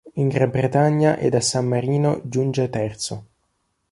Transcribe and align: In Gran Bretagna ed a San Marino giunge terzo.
In 0.13 0.29
Gran 0.29 0.49
Bretagna 0.49 1.15
ed 1.17 1.35
a 1.35 1.41
San 1.41 1.67
Marino 1.67 2.21
giunge 2.25 2.71
terzo. 2.71 3.25